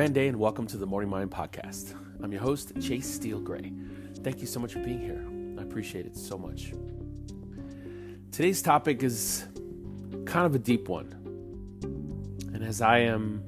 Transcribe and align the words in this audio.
grand 0.00 0.14
day 0.14 0.28
and 0.28 0.38
welcome 0.38 0.66
to 0.66 0.78
the 0.78 0.86
Morning 0.86 1.10
Mind 1.10 1.30
Podcast. 1.30 1.92
I'm 2.22 2.32
your 2.32 2.40
host, 2.40 2.72
Chase 2.80 3.06
Steele 3.06 3.38
Gray. 3.38 3.70
Thank 4.22 4.40
you 4.40 4.46
so 4.46 4.58
much 4.58 4.72
for 4.72 4.78
being 4.78 4.98
here. 4.98 5.22
I 5.58 5.62
appreciate 5.62 6.06
it 6.06 6.16
so 6.16 6.38
much. 6.38 6.72
Today's 8.32 8.62
topic 8.62 9.02
is 9.02 9.44
kind 10.24 10.46
of 10.46 10.54
a 10.54 10.58
deep 10.58 10.88
one. 10.88 11.12
And 12.54 12.64
as 12.64 12.80
I 12.80 13.00
am 13.00 13.44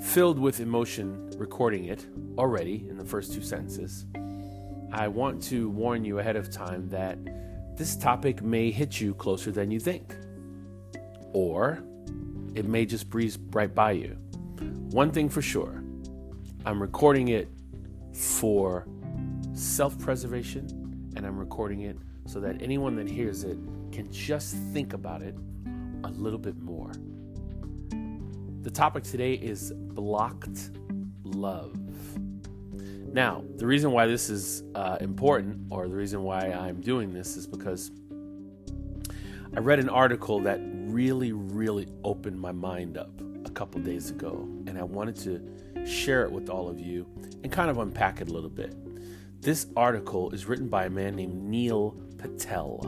filled 0.00 0.38
with 0.38 0.60
emotion 0.60 1.30
recording 1.36 1.84
it 1.84 2.06
already 2.38 2.86
in 2.88 2.96
the 2.96 3.04
first 3.04 3.34
two 3.34 3.42
sentences, 3.42 4.06
I 4.90 5.08
want 5.08 5.42
to 5.50 5.68
warn 5.68 6.02
you 6.02 6.18
ahead 6.18 6.36
of 6.36 6.50
time 6.50 6.88
that 6.88 7.18
this 7.76 7.94
topic 7.94 8.40
may 8.40 8.70
hit 8.70 9.02
you 9.02 9.12
closer 9.12 9.52
than 9.52 9.70
you 9.70 9.80
think. 9.80 10.16
Or 11.34 11.84
it 12.54 12.64
may 12.64 12.86
just 12.86 13.10
breeze 13.10 13.38
right 13.52 13.74
by 13.74 13.92
you. 13.92 14.16
One 14.90 15.10
thing 15.10 15.28
for 15.28 15.42
sure 15.42 15.82
I'm 16.66 16.80
recording 16.80 17.28
it 17.28 17.48
for 18.12 18.86
self 19.54 19.98
preservation, 19.98 21.12
and 21.16 21.26
I'm 21.26 21.38
recording 21.38 21.82
it 21.82 21.96
so 22.26 22.38
that 22.40 22.60
anyone 22.60 22.96
that 22.96 23.08
hears 23.08 23.44
it 23.44 23.58
can 23.92 24.10
just 24.12 24.54
think 24.72 24.92
about 24.92 25.22
it 25.22 25.34
a 26.04 26.10
little 26.10 26.38
bit 26.38 26.58
more. 26.60 26.92
The 28.62 28.70
topic 28.70 29.04
today 29.04 29.34
is 29.34 29.72
blocked 29.72 30.70
love. 31.24 31.74
Now, 33.12 33.42
the 33.56 33.66
reason 33.66 33.90
why 33.92 34.06
this 34.06 34.28
is 34.28 34.62
uh, 34.74 34.98
important, 35.00 35.66
or 35.70 35.88
the 35.88 35.96
reason 35.96 36.22
why 36.22 36.52
I'm 36.52 36.80
doing 36.80 37.12
this, 37.12 37.36
is 37.36 37.46
because 37.46 37.90
I 39.56 39.60
read 39.60 39.80
an 39.80 39.88
article 39.88 40.40
that 40.40 40.60
really, 40.62 41.32
really 41.32 41.88
opened 42.04 42.38
my 42.38 42.52
mind 42.52 42.98
up 42.98 43.10
a 43.44 43.50
couple 43.50 43.80
days 43.80 44.10
ago, 44.10 44.48
and 44.66 44.78
I 44.78 44.82
wanted 44.82 45.16
to 45.16 45.86
share 45.86 46.24
it 46.24 46.32
with 46.32 46.48
all 46.48 46.68
of 46.68 46.78
you 46.80 47.06
and 47.42 47.50
kind 47.50 47.70
of 47.70 47.78
unpack 47.78 48.20
it 48.20 48.28
a 48.28 48.32
little 48.32 48.50
bit. 48.50 48.74
This 49.40 49.66
article 49.76 50.30
is 50.30 50.46
written 50.46 50.68
by 50.68 50.84
a 50.84 50.90
man 50.90 51.16
named 51.16 51.34
Neil 51.34 51.96
Patel, 52.18 52.80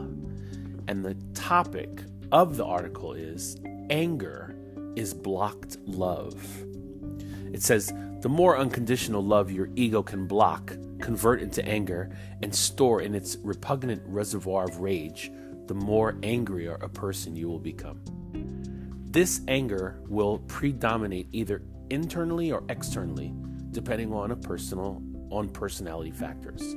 and 0.87 1.03
the 1.03 1.15
topic 1.33 2.03
of 2.31 2.57
the 2.57 2.65
article 2.65 3.13
is 3.13 3.57
Anger 3.89 4.55
is 4.95 5.13
Blocked 5.13 5.77
Love. 5.85 6.35
It 7.51 7.61
says, 7.61 7.93
The 8.21 8.29
more 8.29 8.57
unconditional 8.57 9.23
love 9.23 9.51
your 9.51 9.69
ego 9.75 10.03
can 10.03 10.27
block, 10.27 10.75
convert 10.99 11.41
into 11.41 11.65
anger, 11.67 12.09
and 12.41 12.53
store 12.53 13.01
in 13.01 13.15
its 13.15 13.37
repugnant 13.43 14.01
reservoir 14.05 14.65
of 14.65 14.79
rage 14.79 15.31
the 15.67 15.73
more 15.73 16.15
angrier 16.23 16.75
a 16.81 16.89
person 16.89 17.35
you 17.35 17.47
will 17.47 17.59
become. 17.59 17.99
This 19.13 19.41
anger 19.47 20.01
will 20.07 20.39
predominate 20.39 21.27
either 21.31 21.61
internally 21.91 22.51
or 22.51 22.63
externally, 22.67 23.31
depending 23.69 24.11
on 24.11 24.31
a 24.31 24.35
personal 24.35 25.03
on 25.29 25.49
personality 25.49 26.09
factors. 26.09 26.75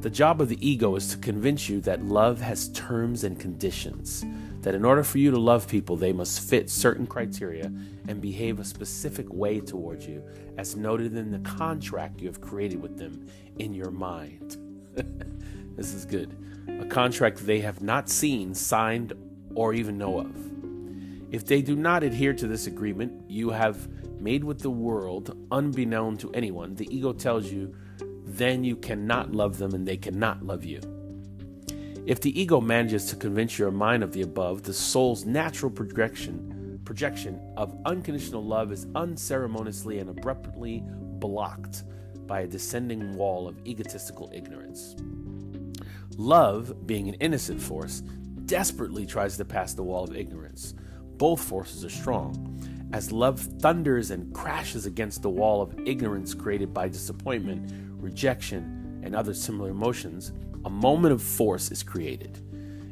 The 0.00 0.10
job 0.10 0.40
of 0.40 0.48
the 0.48 0.68
ego 0.68 0.96
is 0.96 1.06
to 1.10 1.16
convince 1.18 1.68
you 1.68 1.80
that 1.82 2.04
love 2.04 2.40
has 2.40 2.70
terms 2.70 3.22
and 3.22 3.38
conditions, 3.38 4.24
that 4.62 4.74
in 4.74 4.84
order 4.84 5.04
for 5.04 5.18
you 5.18 5.30
to 5.30 5.38
love 5.38 5.68
people, 5.68 5.94
they 5.94 6.12
must 6.12 6.40
fit 6.40 6.68
certain 6.68 7.06
criteria 7.06 7.66
and 8.08 8.20
behave 8.20 8.58
a 8.58 8.64
specific 8.64 9.32
way 9.32 9.60
towards 9.60 10.08
you, 10.08 10.24
as 10.58 10.74
noted 10.74 11.14
in 11.14 11.30
the 11.30 11.38
contract 11.48 12.20
you 12.20 12.26
have 12.26 12.40
created 12.40 12.82
with 12.82 12.98
them 12.98 13.28
in 13.60 13.74
your 13.74 13.92
mind. 13.92 14.56
this 15.76 15.94
is 15.94 16.04
good 16.04 16.36
a 16.80 16.86
contract 16.86 17.46
they 17.46 17.60
have 17.60 17.80
not 17.80 18.08
seen, 18.08 18.54
signed, 18.54 19.12
or 19.54 19.72
even 19.72 19.96
know 19.96 20.18
of. 20.18 20.59
If 21.30 21.46
they 21.46 21.62
do 21.62 21.76
not 21.76 22.02
adhere 22.02 22.32
to 22.34 22.46
this 22.46 22.66
agreement 22.66 23.30
you 23.30 23.50
have 23.50 23.88
made 24.20 24.42
with 24.42 24.60
the 24.60 24.70
world, 24.70 25.36
unbeknown 25.50 26.16
to 26.18 26.32
anyone, 26.32 26.74
the 26.74 26.92
ego 26.94 27.12
tells 27.12 27.50
you, 27.50 27.74
then 28.24 28.64
you 28.64 28.76
cannot 28.76 29.32
love 29.32 29.58
them 29.58 29.74
and 29.74 29.86
they 29.86 29.96
cannot 29.96 30.42
love 30.42 30.64
you. 30.64 30.80
If 32.06 32.20
the 32.20 32.38
ego 32.40 32.60
manages 32.60 33.06
to 33.06 33.16
convince 33.16 33.58
your 33.58 33.70
mind 33.70 34.02
of 34.02 34.12
the 34.12 34.22
above, 34.22 34.62
the 34.62 34.72
soul's 34.72 35.24
natural 35.24 35.70
projection, 35.70 36.80
projection 36.84 37.40
of 37.56 37.76
unconditional 37.84 38.44
love 38.44 38.72
is 38.72 38.86
unceremoniously 38.94 39.98
and 40.00 40.10
abruptly 40.10 40.82
blocked 40.84 41.84
by 42.26 42.40
a 42.40 42.46
descending 42.46 43.14
wall 43.14 43.46
of 43.46 43.56
egotistical 43.66 44.30
ignorance. 44.34 44.96
Love, 46.16 46.86
being 46.86 47.08
an 47.08 47.14
innocent 47.14 47.60
force, 47.60 48.00
desperately 48.46 49.06
tries 49.06 49.36
to 49.36 49.44
pass 49.44 49.74
the 49.74 49.82
wall 49.82 50.04
of 50.04 50.16
ignorance. 50.16 50.74
Both 51.20 51.42
forces 51.42 51.84
are 51.84 51.90
strong. 51.90 52.88
As 52.94 53.12
love 53.12 53.38
thunders 53.38 54.10
and 54.10 54.32
crashes 54.34 54.86
against 54.86 55.20
the 55.20 55.28
wall 55.28 55.60
of 55.60 55.78
ignorance 55.84 56.32
created 56.32 56.72
by 56.72 56.88
disappointment, 56.88 57.70
rejection, 58.00 59.02
and 59.04 59.14
other 59.14 59.34
similar 59.34 59.68
emotions, 59.68 60.32
a 60.64 60.70
moment 60.70 61.12
of 61.12 61.20
force 61.20 61.70
is 61.70 61.82
created. 61.82 62.38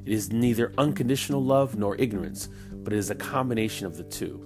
It 0.04 0.12
is 0.12 0.30
neither 0.30 0.74
unconditional 0.76 1.42
love 1.42 1.76
nor 1.76 1.96
ignorance, 1.96 2.50
but 2.70 2.92
it 2.92 2.98
is 2.98 3.08
a 3.08 3.14
combination 3.14 3.86
of 3.86 3.96
the 3.96 4.04
two. 4.04 4.44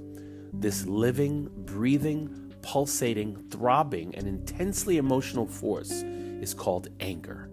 This 0.52 0.86
living, 0.86 1.50
breathing, 1.64 2.54
pulsating, 2.62 3.34
throbbing, 3.50 4.14
and 4.14 4.28
intensely 4.28 4.98
emotional 4.98 5.48
force 5.48 5.90
is 5.90 6.54
called 6.54 6.86
anger. 7.00 7.50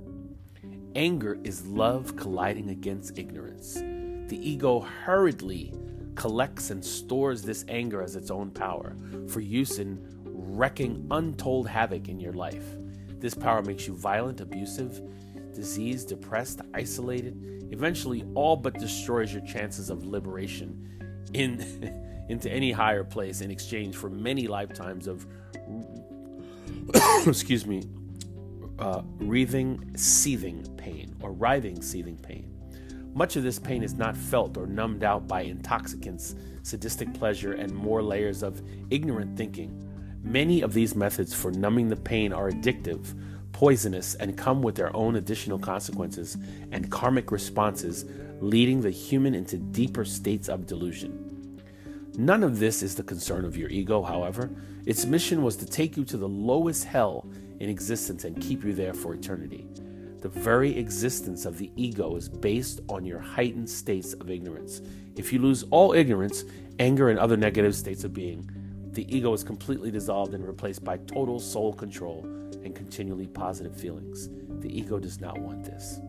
Anger 0.94 1.40
is 1.44 1.66
love 1.66 2.16
colliding 2.16 2.70
against 2.70 3.18
ignorance. 3.18 3.74
The 3.74 4.38
ego 4.40 4.82
hurriedly 4.82 5.74
collects 6.16 6.70
and 6.70 6.84
stores 6.84 7.42
this 7.42 7.66
anger 7.68 8.02
as 8.02 8.16
its 8.16 8.32
own 8.32 8.52
power 8.52 8.96
for 9.28 9.40
use 9.40 9.80
in 9.80 10.06
wrecking 10.26 11.08
untold 11.12 11.68
havoc 11.68 12.10
in 12.10 12.20
your 12.20 12.34
life. 12.34 12.66
This 13.20 13.34
power 13.34 13.62
makes 13.62 13.88
you 13.88 13.96
violent, 13.96 14.42
abusive, 14.42 15.02
diseased, 15.54 16.10
depressed, 16.10 16.62
isolated, 16.74 17.68
eventually 17.72 18.26
all 18.36 18.56
but 18.56 18.74
destroys 18.76 19.34
your 19.34 19.46
chances 19.46 19.90
of 19.90 20.06
liberation 20.06 21.28
in 21.34 22.06
into 22.30 22.50
any 22.52 22.72
higher 22.72 23.04
place 23.04 23.42
in 23.42 23.50
exchange 23.50 23.96
for 23.96 24.10
many 24.10 24.48
lifetimes 24.48 25.08
of 25.08 25.26
excuse 27.26 27.66
me 27.66 27.82
uh, 28.80 29.02
seething 29.96 30.64
pain 30.78 31.16
or 31.22 31.32
writhing, 31.34 31.82
seething 31.82 32.18
pain. 32.18 32.59
Much 33.20 33.36
of 33.36 33.44
this 33.44 33.60
pain 33.60 33.84
is 33.84 33.96
not 33.96 34.16
felt 34.16 34.56
or 34.56 34.66
numbed 34.66 35.04
out 35.04 35.28
by 35.28 35.42
intoxicants, 35.42 36.36
sadistic 36.64 37.14
pleasure, 37.14 37.52
and 37.52 37.76
more 37.76 38.02
layers 38.02 38.44
of 38.44 38.62
ignorant 38.92 39.36
thinking. 39.36 39.70
Many 40.24 40.62
of 40.62 40.74
these 40.74 40.96
methods 40.96 41.34
for 41.34 41.52
numbing 41.52 41.90
the 41.90 41.98
pain 41.98 42.32
are 42.32 42.50
addictive, 42.50 43.14
poisonous, 43.52 44.16
and 44.16 44.38
come 44.38 44.62
with 44.62 44.76
their 44.76 44.96
own 44.96 45.18
additional 45.18 45.60
consequences 45.60 46.38
and 46.72 46.90
karmic 46.90 47.30
responses, 47.30 48.06
leading 48.40 48.80
the 48.80 48.90
human 48.90 49.36
into 49.36 49.58
deeper 49.58 50.06
states 50.06 50.48
of 50.48 50.66
delusion. 50.66 51.62
None 52.18 52.42
of 52.42 52.60
this 52.60 52.82
is 52.82 52.96
the 52.96 53.04
concern 53.04 53.44
of 53.44 53.58
your 53.58 53.70
ego, 53.70 54.02
however. 54.02 54.50
Its 54.86 55.06
mission 55.06 55.42
was 55.42 55.58
to 55.58 55.66
take 55.66 55.98
you 55.98 56.06
to 56.06 56.16
the 56.16 56.30
lowest 56.30 56.86
hell 56.86 57.28
in 57.60 57.70
existence 57.70 58.24
and 58.24 58.42
keep 58.42 58.64
you 58.64 58.72
there 58.72 58.94
for 58.94 59.14
eternity. 59.14 59.68
The 60.22 60.30
very 60.30 60.78
existence 60.78 61.46
of 61.46 61.58
the 61.58 61.72
ego 61.78 62.18
is 62.18 62.28
based 62.28 62.82
on 62.90 63.06
your 63.06 63.20
heightened 63.20 63.70
states 63.70 64.14
of 64.14 64.30
ignorance. 64.30 64.82
If 65.16 65.32
you 65.32 65.40
lose 65.40 65.64
all 65.72 65.94
ignorance, 65.94 66.44
anger, 66.78 67.10
and 67.10 67.18
other 67.18 67.38
negative 67.38 67.74
states 67.74 68.04
of 68.04 68.14
being, 68.14 68.50
the 68.92 69.16
ego 69.16 69.32
is 69.34 69.46
completely 69.46 69.92
dissolved 69.92 70.34
and 70.34 70.46
replaced 70.46 70.84
by 70.84 70.98
total 70.98 71.40
soul 71.40 71.72
control 71.72 72.24
and 72.66 72.76
continually 72.76 73.28
positive 73.28 73.78
feelings. 73.78 74.30
The 74.62 74.78
ego 74.78 75.00
does 75.00 75.22
not 75.22 75.40
want 75.40 75.64
this. 75.64 76.00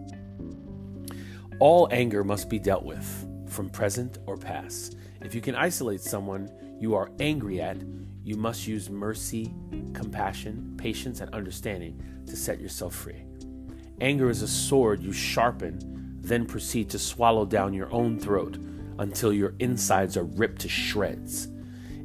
All 1.60 1.88
anger 1.92 2.24
must 2.24 2.48
be 2.48 2.58
dealt 2.58 2.84
with, 2.84 3.26
from 3.48 3.70
present 3.70 4.18
or 4.26 4.36
past. 4.36 4.96
If 5.20 5.36
you 5.36 5.40
can 5.40 5.54
isolate 5.54 6.00
someone 6.00 6.50
you 6.80 6.96
are 6.96 7.12
angry 7.20 7.60
at, 7.60 7.76
you 8.24 8.36
must 8.36 8.66
use 8.66 8.90
mercy, 8.90 9.54
compassion, 9.92 10.74
patience, 10.78 11.20
and 11.20 11.32
understanding 11.32 12.02
to 12.26 12.36
set 12.36 12.60
yourself 12.60 12.94
free. 12.94 13.24
Anger 14.00 14.30
is 14.30 14.40
a 14.40 14.48
sword 14.48 15.02
you 15.02 15.12
sharpen, 15.12 16.18
then 16.22 16.46
proceed 16.46 16.88
to 16.90 16.98
swallow 16.98 17.44
down 17.44 17.74
your 17.74 17.92
own 17.92 18.18
throat 18.18 18.56
until 18.98 19.32
your 19.32 19.54
insides 19.58 20.16
are 20.16 20.24
ripped 20.24 20.62
to 20.62 20.68
shreds. 20.68 21.48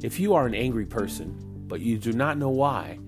If 0.02 0.20
you 0.20 0.34
are 0.34 0.46
an 0.46 0.54
angry 0.54 0.84
person, 0.84 1.34
but 1.66 1.80
you 1.80 1.96
do 1.96 2.12
not 2.12 2.36
know 2.36 2.50
why, 2.50 2.98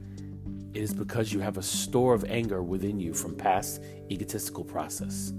it 0.72 0.82
is 0.82 0.94
because 0.94 1.32
you 1.32 1.40
have 1.40 1.58
a 1.58 1.62
store 1.62 2.14
of 2.14 2.24
anger 2.24 2.62
within 2.62 2.98
you 2.98 3.12
from 3.12 3.36
past 3.36 3.82
egotistical 4.10 4.64
process, 4.64 5.32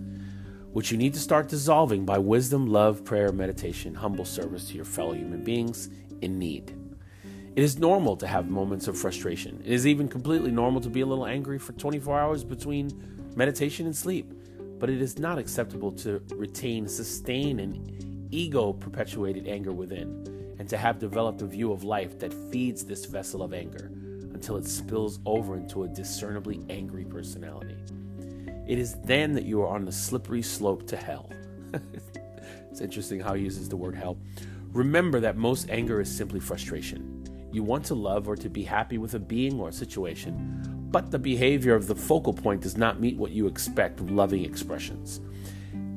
which 0.71 0.91
you 0.91 0.97
need 0.97 1.15
to 1.15 1.19
start 1.19 1.47
dissolving 1.47 2.05
by 2.05 2.19
wisdom, 2.19 2.67
love, 2.67 3.03
prayer, 3.03 3.31
meditation, 3.31 3.95
humble 3.95 4.25
service 4.25 4.67
to 4.67 4.75
your 4.75 4.85
fellow 4.85 5.13
human 5.13 5.43
beings 5.43 5.89
in 6.21 6.37
need. 6.37 6.75
It 7.55 7.63
is 7.63 7.79
normal 7.79 8.15
to 8.17 8.27
have 8.27 8.47
moments 8.47 8.87
of 8.87 8.97
frustration. 8.97 9.61
It 9.65 9.73
is 9.73 9.87
even 9.87 10.07
completely 10.07 10.51
normal 10.51 10.81
to 10.81 10.89
be 10.89 11.01
a 11.01 11.05
little 11.05 11.25
angry 11.25 11.57
for 11.57 11.73
24 11.73 12.19
hours 12.19 12.43
between 12.43 13.18
meditation 13.35 13.85
and 13.85 13.95
sleep. 13.95 14.33
But 14.79 14.89
it 14.89 15.01
is 15.01 15.19
not 15.19 15.37
acceptable 15.37 15.91
to 15.93 16.21
retain, 16.35 16.87
sustain, 16.87 17.59
and 17.59 18.27
ego 18.31 18.73
perpetuated 18.73 19.47
anger 19.47 19.73
within 19.73 20.55
and 20.59 20.69
to 20.69 20.77
have 20.77 20.99
developed 20.99 21.41
a 21.41 21.45
view 21.45 21.71
of 21.71 21.83
life 21.83 22.19
that 22.19 22.33
feeds 22.51 22.85
this 22.85 23.05
vessel 23.05 23.41
of 23.41 23.53
anger 23.53 23.91
until 24.33 24.57
it 24.57 24.65
spills 24.65 25.19
over 25.25 25.55
into 25.55 25.83
a 25.83 25.87
discernibly 25.87 26.61
angry 26.69 27.05
personality. 27.05 27.75
It 28.67 28.77
is 28.77 28.95
then 29.03 29.33
that 29.33 29.45
you 29.45 29.61
are 29.61 29.67
on 29.67 29.85
the 29.85 29.91
slippery 29.91 30.41
slope 30.41 30.85
to 30.87 30.97
hell. 30.97 31.29
it's 32.71 32.81
interesting 32.81 33.19
how 33.19 33.33
he 33.33 33.43
uses 33.43 33.67
the 33.67 33.75
word 33.75 33.95
hell. 33.95 34.17
Remember 34.71 35.19
that 35.19 35.37
most 35.37 35.69
anger 35.69 35.99
is 35.99 36.15
simply 36.15 36.39
frustration. 36.39 37.49
You 37.51 37.63
want 37.63 37.83
to 37.85 37.95
love 37.95 38.27
or 38.27 38.35
to 38.35 38.49
be 38.49 38.63
happy 38.63 38.97
with 38.99 39.15
a 39.15 39.19
being 39.19 39.59
or 39.59 39.69
a 39.69 39.73
situation, 39.73 40.78
but 40.91 41.11
the 41.11 41.19
behavior 41.19 41.75
of 41.75 41.87
the 41.87 41.95
focal 41.95 42.33
point 42.33 42.61
does 42.61 42.77
not 42.77 42.99
meet 42.99 43.17
what 43.17 43.31
you 43.31 43.47
expect 43.47 43.99
of 43.99 44.09
loving 44.09 44.43
expressions. 44.43 45.21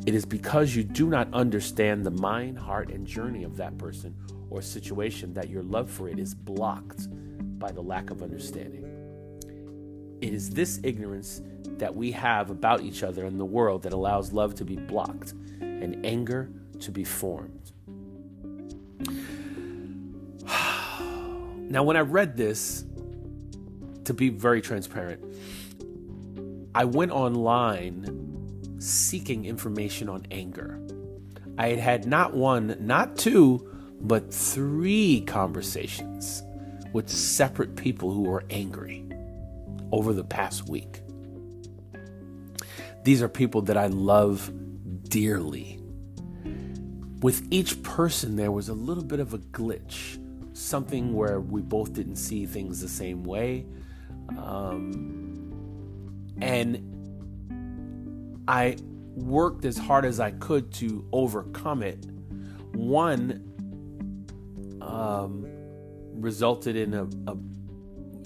It 0.04 0.14
is 0.14 0.26
because 0.26 0.74
you 0.74 0.84
do 0.84 1.06
not 1.06 1.32
understand 1.32 2.04
the 2.04 2.10
mind, 2.10 2.58
heart, 2.58 2.90
and 2.90 3.06
journey 3.06 3.44
of 3.44 3.56
that 3.56 3.78
person 3.78 4.14
or 4.50 4.60
situation 4.60 5.32
that 5.34 5.48
your 5.48 5.62
love 5.62 5.90
for 5.90 6.08
it 6.08 6.18
is 6.18 6.34
blocked 6.34 7.08
by 7.58 7.70
the 7.70 7.80
lack 7.80 8.10
of 8.10 8.22
understanding. 8.22 8.84
It 10.20 10.34
is 10.34 10.50
this 10.50 10.80
ignorance 10.82 11.40
that 11.78 11.94
we 11.94 12.12
have 12.12 12.50
about 12.50 12.82
each 12.82 13.02
other 13.02 13.24
and 13.24 13.40
the 13.40 13.44
world 13.44 13.82
that 13.84 13.92
allows 13.92 14.32
love 14.32 14.54
to 14.56 14.64
be 14.64 14.76
blocked 14.76 15.32
and 15.60 16.04
anger 16.04 16.50
to 16.80 16.90
be 16.90 17.04
formed. 17.04 17.72
now, 21.70 21.82
when 21.82 21.96
I 21.96 22.00
read 22.00 22.36
this, 22.36 22.84
to 24.04 24.14
be 24.14 24.28
very 24.28 24.60
transparent, 24.60 25.22
I 26.74 26.84
went 26.84 27.12
online 27.12 28.76
seeking 28.78 29.44
information 29.44 30.08
on 30.08 30.26
anger. 30.30 30.80
I 31.58 31.68
had 31.68 31.78
had 31.78 32.06
not 32.06 32.34
one, 32.34 32.76
not 32.80 33.16
two, 33.16 33.68
but 34.00 34.32
three 34.32 35.22
conversations 35.26 36.42
with 36.92 37.08
separate 37.08 37.76
people 37.76 38.10
who 38.10 38.22
were 38.22 38.44
angry 38.50 39.08
over 39.92 40.12
the 40.12 40.24
past 40.24 40.68
week. 40.68 41.00
These 43.04 43.22
are 43.22 43.28
people 43.28 43.62
that 43.62 43.76
I 43.76 43.86
love 43.86 44.50
dearly. 45.08 45.78
With 47.20 47.46
each 47.50 47.82
person, 47.82 48.36
there 48.36 48.50
was 48.50 48.68
a 48.68 48.74
little 48.74 49.04
bit 49.04 49.20
of 49.20 49.34
a 49.34 49.38
glitch, 49.38 50.18
something 50.54 51.14
where 51.14 51.40
we 51.40 51.60
both 51.60 51.92
didn't 51.92 52.16
see 52.16 52.46
things 52.46 52.80
the 52.80 52.88
same 52.88 53.22
way. 53.22 53.66
Um, 54.30 55.12
and 56.40 56.92
I 58.48 58.76
worked 59.14 59.64
as 59.64 59.78
hard 59.78 60.04
as 60.04 60.20
I 60.20 60.32
could 60.32 60.72
to 60.74 61.06
overcome 61.12 61.82
it. 61.82 62.06
One 62.74 63.48
um, 64.80 65.46
resulted 66.14 66.76
in 66.76 66.94
a, 66.94 67.04
a 67.30 67.36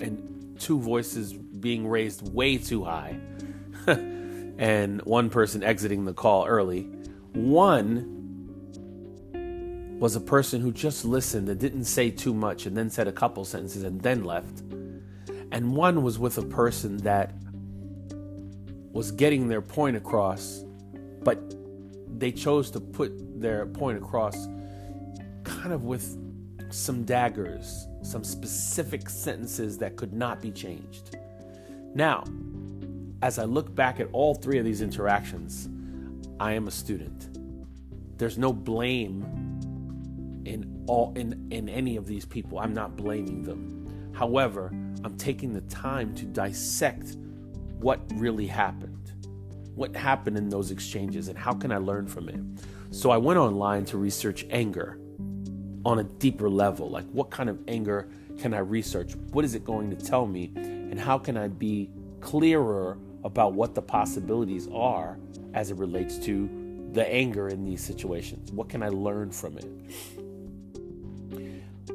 in 0.02 0.54
two 0.58 0.80
voices 0.80 1.32
being 1.32 1.86
raised 1.86 2.32
way 2.32 2.58
too 2.58 2.84
high, 2.84 3.18
and 3.86 5.02
one 5.02 5.30
person 5.30 5.62
exiting 5.62 6.04
the 6.04 6.14
call 6.14 6.46
early. 6.46 6.88
One 7.32 8.12
was 9.98 10.14
a 10.14 10.20
person 10.20 10.60
who 10.60 10.72
just 10.72 11.04
listened 11.04 11.48
and 11.48 11.58
didn't 11.58 11.84
say 11.84 12.10
too 12.10 12.34
much, 12.34 12.66
and 12.66 12.76
then 12.76 12.90
said 12.90 13.08
a 13.08 13.12
couple 13.12 13.44
sentences 13.44 13.82
and 13.82 14.00
then 14.00 14.24
left. 14.24 14.62
And 15.56 15.74
one 15.74 16.02
was 16.02 16.18
with 16.18 16.36
a 16.36 16.42
person 16.42 16.98
that 16.98 17.32
was 18.92 19.10
getting 19.10 19.48
their 19.48 19.62
point 19.62 19.96
across, 19.96 20.62
but 21.24 21.54
they 22.18 22.30
chose 22.30 22.70
to 22.72 22.78
put 22.78 23.40
their 23.40 23.64
point 23.64 23.96
across 23.96 24.48
kind 25.44 25.72
of 25.72 25.84
with 25.84 26.14
some 26.68 27.04
daggers, 27.04 27.86
some 28.02 28.22
specific 28.22 29.08
sentences 29.08 29.78
that 29.78 29.96
could 29.96 30.12
not 30.12 30.42
be 30.42 30.50
changed. 30.50 31.16
Now, 31.94 32.24
as 33.22 33.38
I 33.38 33.44
look 33.44 33.74
back 33.74 33.98
at 33.98 34.10
all 34.12 34.34
three 34.34 34.58
of 34.58 34.66
these 34.66 34.82
interactions, 34.82 35.70
I 36.38 36.52
am 36.52 36.68
a 36.68 36.70
student. 36.70 37.30
There's 38.18 38.36
no 38.36 38.52
blame 38.52 39.22
in 40.44 40.84
all 40.86 41.14
in, 41.16 41.48
in 41.50 41.70
any 41.70 41.96
of 41.96 42.06
these 42.06 42.26
people. 42.26 42.58
I'm 42.58 42.74
not 42.74 42.94
blaming 42.94 43.42
them. 43.42 44.12
However, 44.14 44.70
I'm 45.06 45.16
taking 45.16 45.52
the 45.52 45.60
time 45.60 46.16
to 46.16 46.24
dissect 46.24 47.16
what 47.78 48.00
really 48.16 48.48
happened. 48.48 49.12
What 49.76 49.94
happened 49.94 50.36
in 50.36 50.48
those 50.48 50.72
exchanges 50.72 51.28
and 51.28 51.38
how 51.38 51.52
can 51.52 51.70
I 51.70 51.76
learn 51.76 52.08
from 52.08 52.28
it? 52.28 52.40
So 52.90 53.12
I 53.12 53.16
went 53.16 53.38
online 53.38 53.84
to 53.84 53.98
research 53.98 54.44
anger 54.50 54.98
on 55.84 56.00
a 56.00 56.02
deeper 56.02 56.50
level. 56.50 56.90
Like, 56.90 57.04
what 57.12 57.30
kind 57.30 57.48
of 57.48 57.60
anger 57.68 58.08
can 58.36 58.52
I 58.52 58.58
research? 58.58 59.14
What 59.30 59.44
is 59.44 59.54
it 59.54 59.64
going 59.64 59.90
to 59.90 59.96
tell 59.96 60.26
me? 60.26 60.50
And 60.56 60.98
how 60.98 61.18
can 61.18 61.36
I 61.36 61.46
be 61.46 61.88
clearer 62.20 62.98
about 63.22 63.52
what 63.52 63.76
the 63.76 63.82
possibilities 63.82 64.66
are 64.72 65.20
as 65.54 65.70
it 65.70 65.76
relates 65.76 66.18
to 66.18 66.88
the 66.90 67.06
anger 67.08 67.48
in 67.48 67.64
these 67.64 67.80
situations? 67.80 68.50
What 68.50 68.68
can 68.68 68.82
I 68.82 68.88
learn 68.88 69.30
from 69.30 69.56
it? 69.56 69.70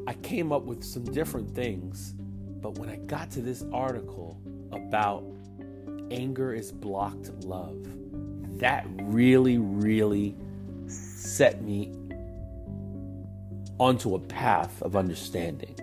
I 0.07 0.13
came 0.13 0.53
up 0.53 0.63
with 0.63 0.81
some 0.81 1.03
different 1.03 1.53
things, 1.53 2.15
but 2.61 2.77
when 2.77 2.89
I 2.89 2.97
got 2.97 3.31
to 3.31 3.41
this 3.41 3.63
article 3.71 4.39
about 4.71 5.23
anger 6.11 6.53
is 6.53 6.71
blocked 6.71 7.29
love. 7.43 7.77
That 8.59 8.85
really, 9.01 9.57
really 9.57 10.35
set 10.87 11.61
me 11.63 11.91
onto 13.79 14.15
a 14.15 14.19
path 14.19 14.81
of 14.83 14.95
understanding. 14.95 15.75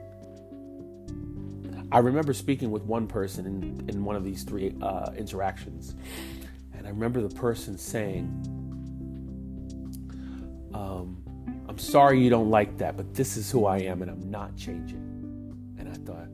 I 1.90 1.98
remember 1.98 2.34
speaking 2.34 2.70
with 2.70 2.82
one 2.82 3.06
person 3.06 3.46
in, 3.46 3.88
in 3.88 4.04
one 4.04 4.14
of 4.14 4.22
these 4.22 4.44
three 4.44 4.74
uh, 4.82 5.10
interactions, 5.16 5.94
and 6.74 6.86
I 6.86 6.90
remember 6.90 7.22
the 7.22 7.34
person 7.34 7.78
saying, 7.78 8.26
um, 10.74 11.22
I'm 11.66 11.78
sorry 11.78 12.22
you 12.22 12.28
don't 12.28 12.50
like 12.50 12.76
that, 12.78 12.96
but 12.96 13.14
this 13.14 13.36
is 13.38 13.50
who 13.50 13.64
I 13.64 13.78
am 13.78 14.02
and 14.02 14.10
I'm 14.10 14.30
not 14.30 14.54
changing. 14.56 15.04
And 15.78 15.88
I 15.88 15.94
thought, 15.94 16.28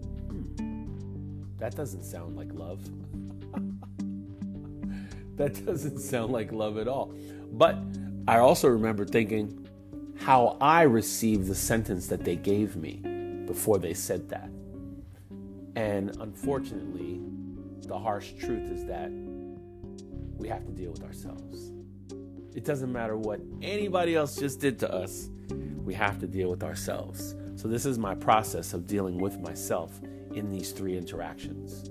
that 1.65 1.75
doesn't 1.75 2.03
sound 2.03 2.37
like 2.37 2.53
love. 2.53 2.79
that 5.37 5.65
doesn't 5.65 5.99
sound 5.99 6.31
like 6.31 6.53
love 6.53 6.77
at 6.77 6.87
all. 6.87 7.15
But 7.53 7.79
I 8.29 8.37
also 8.37 8.69
remember 8.69 9.07
thinking 9.07 9.67
how 10.21 10.59
I 10.61 10.83
received 10.83 11.47
the 11.47 11.55
sentence 11.55 12.07
that 12.09 12.23
they 12.23 12.37
gave 12.37 12.77
me 12.77 13.01
before 13.47 13.79
they 13.79 13.95
said 13.95 14.29
that. 14.29 14.51
And 15.75 16.15
unfortunately, 16.21 17.23
the 17.89 17.99
harsh 17.99 18.33
truth 18.33 18.71
is 18.71 18.85
that 18.85 19.11
we 20.37 20.49
have 20.49 20.67
to 20.67 20.73
deal 20.73 20.91
with 20.91 21.03
ourselves. 21.03 21.73
It 22.55 22.67
doesn't 22.67 22.93
matter 22.93 23.17
what 23.17 23.41
anybody 23.63 24.17
else 24.17 24.37
just 24.37 24.61
did 24.61 24.79
to 24.81 24.93
us, 24.93 25.31
we 25.83 25.95
have 25.95 26.19
to 26.19 26.27
deal 26.27 26.51
with 26.51 26.63
ourselves. 26.63 27.35
So, 27.57 27.69
this 27.69 27.87
is 27.87 27.99
my 27.99 28.15
process 28.15 28.75
of 28.75 28.87
dealing 28.87 29.17
with 29.17 29.41
myself 29.41 29.99
in 30.35 30.51
these 30.51 30.73
three 30.73 30.97
interactions. 30.97 31.91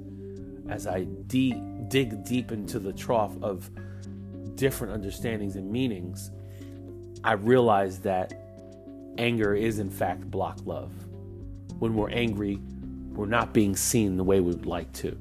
As 0.70 0.88
I 0.88 1.06
de- 1.28 1.62
dig 1.88 2.24
deep 2.24 2.52
into 2.52 2.80
the 2.80 2.94
trough 2.94 3.36
of 3.42 3.70
different 4.56 4.94
understandings 4.94 5.56
and 5.56 5.72
meanings, 5.72 6.32
I 7.24 7.34
realize 7.34 8.00
that 8.00 8.34
anger 9.18 9.56
is 9.56 9.80
in 9.80 9.90
fact 9.90 10.30
block 10.30 10.60
love. 10.66 10.92
When 11.80 11.96
we're 11.96 12.10
angry, 12.10 12.60
we're 13.14 13.26
not 13.26 13.54
being 13.54 13.76
seen 13.76 14.18
the 14.18 14.24
way 14.24 14.40
we 14.40 14.52
would 14.52 14.66
like 14.66 14.92
to. 14.94 15.18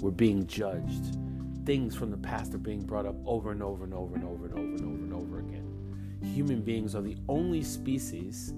We're 0.00 0.10
being 0.10 0.46
judged. 0.46 1.16
Things 1.64 1.94
from 1.96 2.10
the 2.10 2.16
past 2.16 2.54
are 2.54 2.58
being 2.58 2.82
brought 2.82 3.06
up 3.06 3.16
over 3.26 3.52
and 3.52 3.62
over 3.62 3.84
and 3.84 3.94
over 3.94 4.14
and 4.14 4.24
over 4.24 4.46
and 4.46 4.54
over 4.54 4.62
and 4.62 4.80
over 4.80 5.04
and 5.04 5.12
over 5.12 5.38
again. 5.40 6.18
Human 6.22 6.60
beings 6.60 6.94
are 6.94 7.02
the 7.02 7.16
only 7.28 7.62
species 7.62 8.52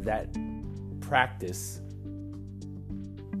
that 0.00 0.28
practice 1.00 1.80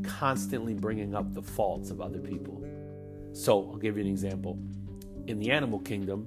constantly 0.04 0.74
bringing 0.74 1.14
up 1.14 1.32
the 1.34 1.42
faults 1.42 1.90
of 1.90 2.00
other 2.00 2.18
people. 2.18 2.64
So, 3.32 3.70
I'll 3.70 3.76
give 3.76 3.96
you 3.96 4.04
an 4.04 4.10
example. 4.10 4.58
In 5.26 5.38
the 5.38 5.50
animal 5.50 5.78
kingdom, 5.78 6.26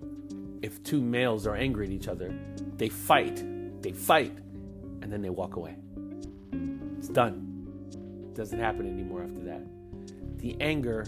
if 0.61 0.81
two 0.83 1.01
males 1.01 1.45
are 1.45 1.55
angry 1.55 1.85
at 1.85 1.91
each 1.91 2.07
other, 2.07 2.33
they 2.77 2.89
fight, 2.89 3.43
they 3.81 3.91
fight, 3.91 4.37
and 5.01 5.11
then 5.11 5.21
they 5.21 5.29
walk 5.29 5.57
away. 5.57 5.75
It's 6.97 7.09
done. 7.09 7.67
It 7.91 8.35
doesn't 8.35 8.59
happen 8.59 8.87
anymore 8.87 9.23
after 9.23 9.43
that. 9.43 9.61
The 10.37 10.55
anger 10.61 11.05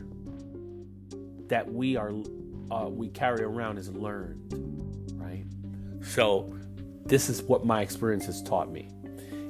that 1.47 1.71
we 1.71 1.95
are 1.95 2.11
uh, 2.71 2.89
we 2.89 3.07
carry 3.09 3.43
around 3.43 3.77
is 3.77 3.89
learned, 3.89 5.13
right? 5.15 5.45
So, 6.01 6.53
this 7.05 7.29
is 7.29 7.43
what 7.43 7.65
my 7.65 7.81
experience 7.81 8.25
has 8.25 8.41
taught 8.41 8.71
me. 8.71 8.89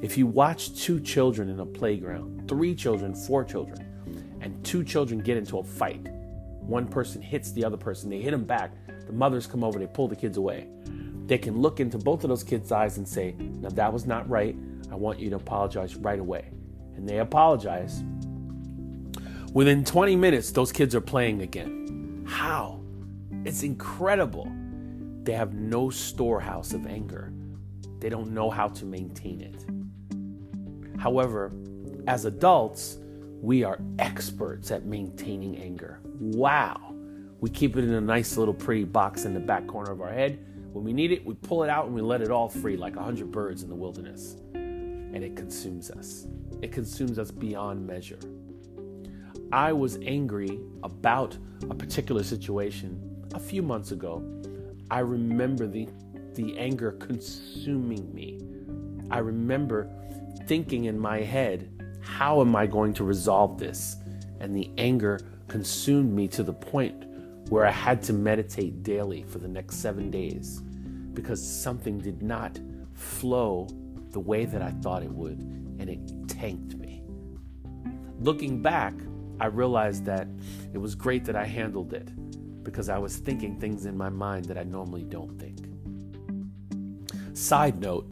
If 0.01 0.17
you 0.17 0.27
watch 0.27 0.75
two 0.75 0.99
children 0.99 1.49
in 1.49 1.59
a 1.59 1.65
playground, 1.65 2.49
three 2.49 2.75
children, 2.75 3.15
four 3.15 3.45
children, 3.45 3.79
and 4.41 4.63
two 4.63 4.83
children 4.83 5.21
get 5.21 5.37
into 5.37 5.59
a 5.59 5.63
fight, 5.63 6.05
one 6.59 6.87
person 6.87 7.21
hits 7.21 7.53
the 7.53 7.63
other 7.63 7.77
person, 7.77 8.09
they 8.09 8.19
hit 8.19 8.31
them 8.31 8.43
back, 8.43 8.73
the 9.07 9.13
mothers 9.13 9.47
come 9.47 9.63
over, 9.63 9.79
they 9.79 9.87
pull 9.87 10.07
the 10.07 10.15
kids 10.15 10.37
away. 10.37 10.67
they 11.27 11.37
can 11.37 11.59
look 11.59 11.79
into 11.79 11.97
both 11.97 12.23
of 12.23 12.29
those 12.29 12.43
kids' 12.43 12.71
eyes 12.71 12.97
and 12.97 13.07
say, 13.07 13.35
Now 13.39 13.69
that 13.69 13.91
was 13.91 14.05
not 14.05 14.29
right. 14.29 14.55
I 14.91 14.95
want 14.95 15.19
you 15.19 15.29
to 15.31 15.37
apologize 15.37 15.95
right 15.95 16.19
away. 16.19 16.51
And 16.95 17.07
they 17.07 17.19
apologize. 17.19 18.03
Within 19.53 19.85
20 19.85 20.15
minutes, 20.17 20.51
those 20.51 20.71
kids 20.71 20.93
are 20.93 21.01
playing 21.01 21.41
again. 21.41 22.25
How? 22.27 22.81
It's 23.45 23.63
incredible. 23.63 24.51
They 25.23 25.33
have 25.33 25.53
no 25.53 25.89
storehouse 25.89 26.73
of 26.73 26.85
anger, 26.85 27.33
they 27.99 28.09
don't 28.09 28.31
know 28.31 28.49
how 28.49 28.67
to 28.67 28.85
maintain 28.85 29.41
it. 29.41 29.65
However, 30.97 31.51
as 32.07 32.25
adults, 32.25 32.97
we 33.41 33.63
are 33.63 33.79
experts 33.99 34.71
at 34.71 34.85
maintaining 34.85 35.57
anger. 35.57 35.99
Wow. 36.19 36.93
We 37.39 37.49
keep 37.49 37.77
it 37.77 37.83
in 37.83 37.93
a 37.93 38.01
nice 38.01 38.37
little 38.37 38.53
pretty 38.53 38.85
box 38.85 39.25
in 39.25 39.33
the 39.33 39.39
back 39.39 39.67
corner 39.67 39.91
of 39.91 40.01
our 40.01 40.11
head 40.11 40.39
when 40.75 40.83
we 40.83 40.91
need 40.91 41.13
it, 41.13 41.25
we 41.25 41.35
pull 41.35 41.63
it 41.63 41.69
out 41.69 41.85
and 41.85 41.95
we 41.95 42.01
let 42.01 42.21
it 42.21 42.31
all 42.31 42.49
free 42.49 42.75
like 42.75 42.97
a 42.97 43.01
hundred 43.01 43.31
birds 43.31 43.63
in 43.63 43.69
the 43.69 43.75
wilderness. 43.75 44.35
And 44.53 45.23
it 45.23 45.37
consumes 45.37 45.89
us. 45.89 46.27
It 46.61 46.73
consumes 46.73 47.17
us 47.17 47.31
beyond 47.31 47.87
measure. 47.87 48.19
I 49.53 49.71
was 49.71 49.97
angry 50.01 50.59
about 50.83 51.37
a 51.69 51.73
particular 51.73 52.23
situation 52.23 53.25
a 53.33 53.39
few 53.39 53.61
months 53.61 53.93
ago. 53.93 54.21
I 54.91 54.99
remember 54.99 55.65
the, 55.65 55.87
the 56.33 56.57
anger 56.57 56.91
consuming 56.91 58.13
me. 58.13 58.41
I 59.09 59.19
remember 59.19 59.89
thinking 60.45 60.85
in 60.85 60.99
my 60.99 61.19
head, 61.19 61.69
how 62.01 62.41
am 62.41 62.55
I 62.55 62.67
going 62.67 62.93
to 62.95 63.03
resolve 63.03 63.57
this? 63.57 63.97
And 64.39 64.55
the 64.55 64.69
anger 64.77 65.19
consumed 65.47 66.13
me 66.13 66.27
to 66.29 66.43
the 66.43 66.53
point 66.53 67.05
where 67.49 67.65
I 67.65 67.71
had 67.71 68.01
to 68.03 68.13
meditate 68.13 68.83
daily 68.83 69.23
for 69.23 69.39
the 69.39 69.47
next 69.47 69.77
seven 69.77 70.09
days 70.09 70.61
because 71.13 71.45
something 71.45 71.99
did 71.99 72.21
not 72.21 72.59
flow 72.93 73.67
the 74.11 74.19
way 74.19 74.45
that 74.45 74.61
I 74.61 74.71
thought 74.81 75.03
it 75.03 75.11
would, 75.11 75.39
and 75.79 75.89
it 75.89 76.29
tanked 76.29 76.75
me. 76.75 77.03
Looking 78.19 78.61
back, 78.61 78.93
I 79.39 79.47
realized 79.47 80.05
that 80.05 80.27
it 80.73 80.77
was 80.77 80.95
great 80.95 81.25
that 81.25 81.35
I 81.35 81.45
handled 81.45 81.93
it 81.93 82.09
because 82.63 82.89
I 82.89 82.97
was 82.97 83.17
thinking 83.17 83.59
things 83.59 83.85
in 83.85 83.97
my 83.97 84.09
mind 84.09 84.45
that 84.45 84.57
I 84.57 84.63
normally 84.63 85.03
don't 85.03 85.39
think. 85.39 85.59
Side 87.37 87.79
note 87.79 88.07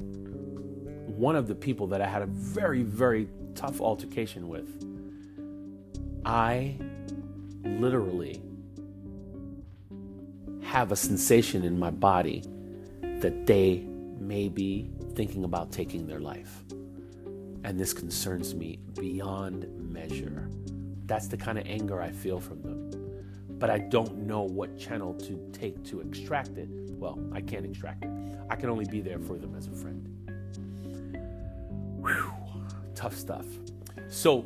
one 1.15 1.35
of 1.35 1.47
the 1.47 1.55
people 1.55 1.87
that 1.87 2.01
I 2.01 2.07
had 2.07 2.21
a 2.21 2.25
very, 2.25 2.81
very 2.81 3.27
tough 3.55 3.81
altercation 3.81 4.47
with, 4.47 4.83
I 6.25 6.75
literally 7.63 8.41
have 10.61 10.91
a 10.91 10.95
sensation 10.95 11.63
in 11.63 11.77
my 11.77 11.91
body 11.91 12.43
that 13.19 13.45
they 13.45 13.85
may 14.19 14.49
be 14.49 14.89
thinking 15.13 15.43
about 15.43 15.71
taking 15.71 16.07
their 16.07 16.19
life. 16.19 16.63
And 17.63 17.79
this 17.79 17.93
concerns 17.93 18.55
me 18.55 18.79
beyond 18.99 19.67
measure. 19.77 20.49
That's 21.05 21.27
the 21.27 21.37
kind 21.37 21.57
of 21.57 21.67
anger 21.67 22.01
I 22.01 22.09
feel 22.09 22.39
from 22.39 22.61
them. 22.61 22.91
But 23.59 23.69
I 23.69 23.77
don't 23.77 24.17
know 24.25 24.41
what 24.41 24.77
channel 24.77 25.13
to 25.15 25.49
take 25.53 25.83
to 25.85 26.01
extract 26.01 26.57
it. 26.57 26.67
Well, 26.91 27.19
I 27.31 27.41
can't 27.41 27.65
extract 27.65 28.03
it. 28.03 28.09
I 28.49 28.55
can 28.55 28.69
only 28.69 28.85
be 28.85 28.99
there 28.99 29.19
for 29.19 29.37
them 29.37 29.55
as 29.55 29.67
a 29.67 29.71
friend. 29.71 30.12
Tough 33.03 33.17
stuff. 33.17 33.45
So, 34.07 34.45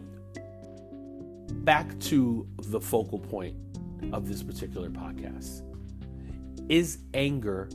back 1.64 2.00
to 2.00 2.48
the 2.58 2.82
focal 2.82 3.20
point 3.20 3.56
of 4.12 4.28
this 4.28 4.42
particular 4.42 4.90
podcast. 4.90 5.62
Is 6.68 6.98
anger 7.14 7.70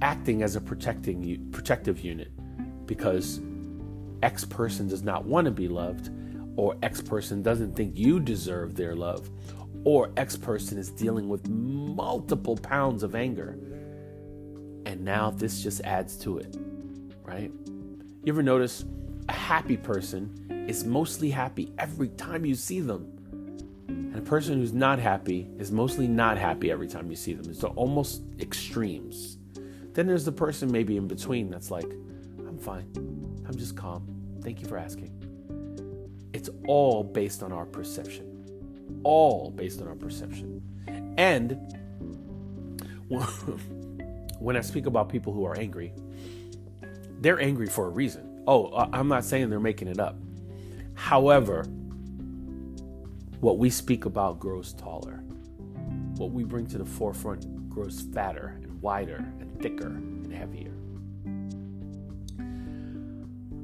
acting 0.00 0.42
as 0.42 0.56
a 0.56 0.62
protecting 0.62 1.46
protective 1.50 2.00
unit 2.00 2.32
because 2.86 3.42
X 4.22 4.46
person 4.46 4.88
does 4.88 5.02
not 5.02 5.26
want 5.26 5.44
to 5.44 5.50
be 5.50 5.68
loved, 5.68 6.08
or 6.56 6.78
X 6.82 7.02
person 7.02 7.42
doesn't 7.42 7.76
think 7.76 7.98
you 7.98 8.20
deserve 8.20 8.76
their 8.76 8.96
love, 8.96 9.28
or 9.84 10.10
X 10.16 10.38
person 10.38 10.78
is 10.78 10.88
dealing 10.88 11.28
with 11.28 11.46
multiple 11.50 12.56
pounds 12.56 13.02
of 13.02 13.14
anger. 13.14 13.58
And 14.86 15.04
now 15.04 15.32
this 15.32 15.62
just 15.62 15.82
adds 15.82 16.16
to 16.20 16.38
it, 16.38 16.56
right? 17.26 17.52
You 18.24 18.32
ever 18.32 18.42
notice 18.42 18.86
a 19.28 19.32
happy 19.32 19.76
person 19.76 20.64
is 20.68 20.84
mostly 20.84 21.30
happy 21.30 21.72
every 21.78 22.08
time 22.08 22.44
you 22.44 22.54
see 22.54 22.80
them? 22.80 23.12
And 23.88 24.16
a 24.16 24.22
person 24.22 24.58
who's 24.58 24.72
not 24.72 24.98
happy 24.98 25.48
is 25.58 25.70
mostly 25.70 26.06
not 26.06 26.38
happy 26.38 26.70
every 26.70 26.88
time 26.88 27.10
you 27.10 27.16
see 27.16 27.34
them. 27.34 27.50
It's 27.50 27.64
almost 27.64 28.22
extremes. 28.40 29.38
Then 29.94 30.06
there's 30.06 30.24
the 30.24 30.32
person 30.32 30.70
maybe 30.70 30.96
in 30.96 31.08
between 31.08 31.50
that's 31.50 31.70
like, 31.70 31.90
I'm 32.46 32.58
fine. 32.58 32.90
I'm 33.46 33.56
just 33.56 33.76
calm. 33.76 34.06
Thank 34.42 34.60
you 34.60 34.68
for 34.68 34.78
asking. 34.78 35.12
It's 36.32 36.50
all 36.66 37.02
based 37.02 37.42
on 37.42 37.52
our 37.52 37.66
perception. 37.66 39.00
All 39.02 39.50
based 39.50 39.80
on 39.80 39.88
our 39.88 39.94
perception. 39.94 40.62
And 41.16 41.58
when 44.38 44.56
I 44.56 44.60
speak 44.60 44.86
about 44.86 45.08
people 45.08 45.32
who 45.32 45.44
are 45.44 45.58
angry, 45.58 45.92
they're 47.20 47.40
angry 47.40 47.66
for 47.66 47.86
a 47.86 47.90
reason. 47.90 48.37
Oh, 48.48 48.88
I'm 48.94 49.08
not 49.08 49.26
saying 49.26 49.50
they're 49.50 49.60
making 49.60 49.88
it 49.88 50.00
up. 50.00 50.16
However, 50.94 51.64
what 53.40 53.58
we 53.58 53.68
speak 53.68 54.06
about 54.06 54.40
grows 54.40 54.72
taller. 54.72 55.22
What 56.16 56.30
we 56.30 56.44
bring 56.44 56.66
to 56.68 56.78
the 56.78 56.84
forefront 56.86 57.68
grows 57.68 58.00
fatter 58.00 58.58
and 58.62 58.80
wider 58.80 59.16
and 59.38 59.60
thicker 59.60 59.88
and 59.88 60.32
heavier. 60.32 60.72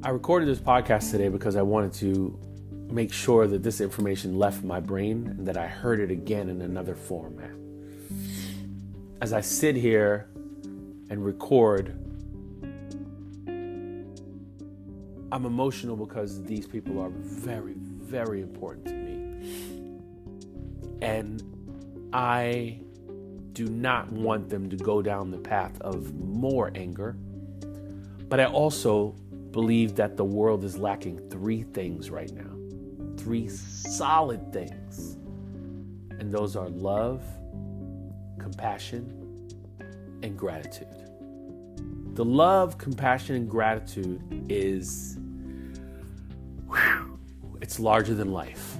I 0.03 0.09
recorded 0.09 0.47
this 0.47 0.59
podcast 0.59 1.09
today 1.09 1.29
because 1.29 1.55
I 1.55 1.63
wanted 1.63 1.91
to 1.93 2.39
make 2.91 3.11
sure 3.11 3.47
that 3.47 3.63
this 3.63 3.81
information 3.81 4.37
left 4.37 4.63
my 4.63 4.79
brain 4.79 5.33
and 5.35 5.47
that 5.47 5.57
I 5.57 5.65
heard 5.65 5.99
it 5.99 6.11
again 6.11 6.47
in 6.47 6.61
another 6.61 6.93
format. 6.93 7.49
As 9.19 9.33
I 9.33 9.41
sit 9.41 9.75
here 9.75 10.29
and 11.09 11.25
record, 11.25 12.04
I'm 15.31 15.45
emotional 15.45 15.95
because 15.95 16.43
these 16.43 16.67
people 16.67 16.99
are 16.99 17.09
very, 17.09 17.73
very 17.75 18.41
important 18.41 18.85
to 18.87 18.93
me. 18.93 19.99
And 21.01 21.41
I 22.13 22.79
do 23.53 23.67
not 23.67 24.11
want 24.11 24.49
them 24.49 24.69
to 24.69 24.77
go 24.77 25.01
down 25.01 25.31
the 25.31 25.37
path 25.37 25.79
of 25.81 26.13
more 26.13 26.71
anger. 26.75 27.15
But 28.29 28.39
I 28.39 28.45
also 28.45 29.15
believe 29.51 29.95
that 29.95 30.17
the 30.17 30.25
world 30.25 30.63
is 30.63 30.77
lacking 30.77 31.29
three 31.29 31.63
things 31.63 32.09
right 32.09 32.31
now 32.33 32.55
three 33.17 33.47
solid 33.47 34.53
things. 34.53 35.17
And 36.19 36.31
those 36.31 36.55
are 36.55 36.69
love, 36.69 37.23
compassion, 38.37 39.49
and 40.21 40.37
gratitude. 40.37 41.04
The 42.15 42.23
love, 42.23 42.77
compassion, 42.77 43.35
and 43.35 43.49
gratitude 43.49 44.21
is 44.47 45.17
whew, 46.69 47.19
it's 47.61 47.77
larger 47.77 48.15
than 48.15 48.31
life. 48.31 48.77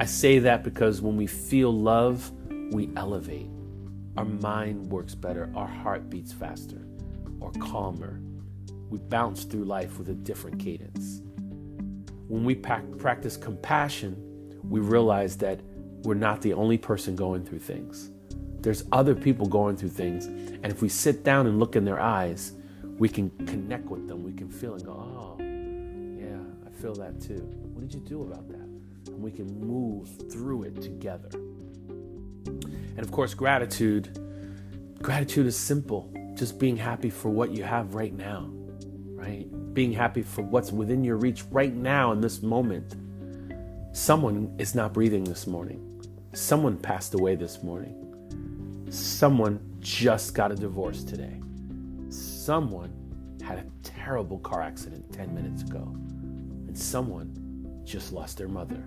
I 0.00 0.06
say 0.06 0.38
that 0.38 0.64
because 0.64 1.02
when 1.02 1.18
we 1.18 1.26
feel 1.26 1.70
love, 1.70 2.32
we 2.72 2.88
elevate. 2.96 3.50
Our 4.16 4.24
mind 4.24 4.90
works 4.90 5.14
better, 5.14 5.52
our 5.54 5.66
heart 5.66 6.08
beats 6.08 6.32
faster 6.32 6.80
or 7.40 7.52
calmer. 7.60 8.22
We 8.88 8.96
bounce 8.96 9.44
through 9.44 9.64
life 9.64 9.98
with 9.98 10.08
a 10.08 10.14
different 10.14 10.58
cadence. 10.58 11.20
When 12.26 12.42
we 12.42 12.54
practice 12.54 13.36
compassion, 13.36 14.16
we 14.66 14.80
realize 14.80 15.36
that 15.36 15.60
we're 16.04 16.14
not 16.14 16.40
the 16.40 16.54
only 16.54 16.78
person 16.78 17.14
going 17.14 17.44
through 17.44 17.58
things. 17.58 18.12
There's 18.60 18.84
other 18.92 19.14
people 19.14 19.46
going 19.46 19.76
through 19.76 19.90
things. 19.90 20.26
And 20.26 20.66
if 20.66 20.82
we 20.82 20.88
sit 20.88 21.24
down 21.24 21.46
and 21.46 21.58
look 21.58 21.76
in 21.76 21.84
their 21.84 22.00
eyes, 22.00 22.52
we 22.98 23.08
can 23.08 23.30
connect 23.46 23.86
with 23.86 24.08
them. 24.08 24.24
We 24.24 24.32
can 24.32 24.48
feel 24.48 24.74
and 24.74 24.84
go, 24.84 24.92
oh, 24.92 25.36
yeah, 25.40 26.38
I 26.66 26.70
feel 26.80 26.94
that 26.94 27.20
too. 27.20 27.40
What 27.72 27.82
did 27.82 27.94
you 27.94 28.00
do 28.00 28.22
about 28.22 28.48
that? 28.48 29.12
And 29.12 29.22
we 29.22 29.30
can 29.30 29.46
move 29.60 30.08
through 30.30 30.64
it 30.64 30.82
together. 30.82 31.28
And 31.32 32.98
of 32.98 33.12
course, 33.12 33.34
gratitude. 33.34 34.18
Gratitude 35.00 35.46
is 35.46 35.56
simple. 35.56 36.12
Just 36.34 36.58
being 36.58 36.76
happy 36.76 37.10
for 37.10 37.28
what 37.28 37.52
you 37.52 37.62
have 37.62 37.94
right 37.94 38.12
now, 38.12 38.50
right? 39.14 39.46
Being 39.72 39.92
happy 39.92 40.22
for 40.22 40.42
what's 40.42 40.72
within 40.72 41.04
your 41.04 41.16
reach 41.16 41.44
right 41.52 41.72
now 41.72 42.10
in 42.10 42.20
this 42.20 42.42
moment. 42.42 42.96
Someone 43.92 44.54
is 44.58 44.74
not 44.74 44.92
breathing 44.92 45.22
this 45.22 45.46
morning. 45.46 45.84
Someone 46.32 46.76
passed 46.76 47.14
away 47.14 47.36
this 47.36 47.62
morning. 47.62 47.94
Someone 48.90 49.60
just 49.80 50.34
got 50.34 50.50
a 50.50 50.54
divorce 50.54 51.04
today. 51.04 51.40
Someone 52.08 52.92
had 53.42 53.58
a 53.58 53.64
terrible 53.82 54.38
car 54.38 54.62
accident 54.62 55.12
10 55.12 55.34
minutes 55.34 55.62
ago. 55.62 55.82
And 56.66 56.76
someone 56.76 57.82
just 57.84 58.12
lost 58.12 58.38
their 58.38 58.48
mother. 58.48 58.82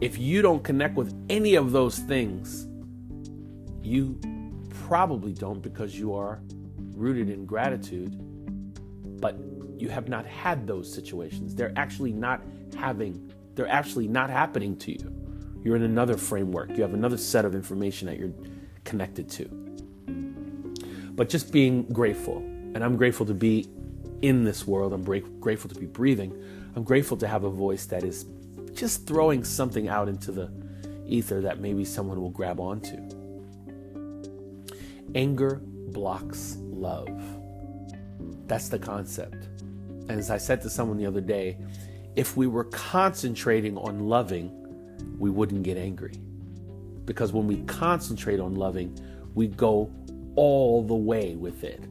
If 0.00 0.18
you 0.18 0.40
don't 0.40 0.64
connect 0.64 0.96
with 0.96 1.14
any 1.28 1.54
of 1.54 1.72
those 1.72 1.98
things, 1.98 2.68
you 3.82 4.18
probably 4.70 5.32
don't 5.32 5.60
because 5.60 5.98
you 5.98 6.14
are 6.14 6.40
rooted 6.94 7.28
in 7.28 7.44
gratitude, 7.44 8.18
but 9.20 9.36
you 9.78 9.88
have 9.88 10.08
not 10.08 10.24
had 10.26 10.66
those 10.66 10.92
situations. 10.92 11.54
They're 11.54 11.72
actually 11.76 12.12
not 12.12 12.42
having, 12.78 13.32
they're 13.54 13.68
actually 13.68 14.08
not 14.08 14.30
happening 14.30 14.76
to 14.78 14.92
you. 14.92 15.12
You're 15.62 15.76
in 15.76 15.82
another 15.82 16.16
framework. 16.16 16.70
You 16.70 16.82
have 16.82 16.94
another 16.94 17.18
set 17.18 17.44
of 17.44 17.54
information 17.54 18.08
at 18.08 18.18
you're 18.18 18.32
connected 18.86 19.28
to. 19.30 19.44
But 21.14 21.28
just 21.28 21.52
being 21.52 21.82
grateful, 21.92 22.38
and 22.38 22.82
I'm 22.82 22.96
grateful 22.96 23.26
to 23.26 23.34
be 23.34 23.68
in 24.22 24.44
this 24.44 24.66
world. 24.66 24.92
I'm 24.94 25.04
grateful 25.40 25.68
to 25.68 25.78
be 25.78 25.86
breathing. 25.86 26.32
I'm 26.74 26.84
grateful 26.84 27.16
to 27.18 27.28
have 27.28 27.44
a 27.44 27.50
voice 27.50 27.86
that 27.86 28.02
is 28.02 28.24
just 28.72 29.06
throwing 29.06 29.44
something 29.44 29.88
out 29.88 30.08
into 30.08 30.32
the 30.32 30.50
ether 31.06 31.40
that 31.40 31.60
maybe 31.60 31.84
someone 31.84 32.20
will 32.20 32.30
grab 32.30 32.60
onto. 32.60 32.96
Anger 35.14 35.60
blocks 35.64 36.56
love. 36.60 37.08
That's 38.46 38.68
the 38.68 38.78
concept. 38.78 39.48
And 40.08 40.12
as 40.12 40.30
I 40.30 40.38
said 40.38 40.60
to 40.62 40.70
someone 40.70 40.98
the 40.98 41.06
other 41.06 41.20
day, 41.20 41.58
if 42.14 42.36
we 42.36 42.46
were 42.46 42.64
concentrating 42.64 43.76
on 43.78 44.08
loving, 44.08 44.50
we 45.18 45.30
wouldn't 45.30 45.62
get 45.62 45.76
angry. 45.76 46.20
Because 47.06 47.32
when 47.32 47.46
we 47.46 47.62
concentrate 47.62 48.40
on 48.40 48.54
loving, 48.54 48.98
we 49.34 49.46
go 49.46 49.90
all 50.34 50.82
the 50.82 50.94
way 50.94 51.36
with 51.36 51.64
it. 51.64 51.82